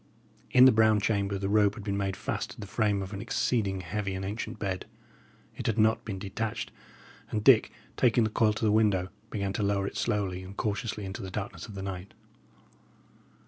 [0.49, 3.21] In the brown chamber the rope had been made fast to the frame of an
[3.21, 4.87] exceeding heavy and ancient bed.
[5.55, 6.71] It had not been detached,
[7.29, 11.05] and Dick, taking the coil to the window, began to lower it slowly and cautiously
[11.05, 12.15] into the darkness of the night.